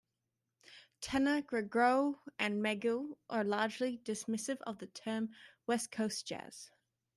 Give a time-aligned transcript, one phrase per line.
[0.99, 5.29] Tanner, Gerow, and Megill are largely dismissive of the term
[5.67, 6.71] "West Coast jazz".